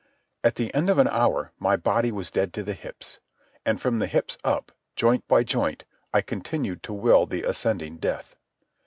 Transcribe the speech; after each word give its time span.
At 0.43 0.55
the 0.55 0.73
end 0.73 0.89
of 0.89 0.97
an 0.97 1.07
hour 1.07 1.51
my 1.59 1.75
body 1.75 2.11
was 2.11 2.31
dead 2.31 2.53
to 2.53 2.63
the 2.63 2.73
hips, 2.73 3.19
and 3.63 3.79
from 3.79 3.99
the 3.99 4.07
hips 4.07 4.35
up, 4.43 4.71
joint 4.95 5.27
by 5.27 5.43
joint, 5.43 5.85
I 6.11 6.21
continued 6.23 6.81
to 6.81 6.93
will 6.93 7.27
the 7.27 7.43
ascending 7.43 7.97
death. 7.97 8.35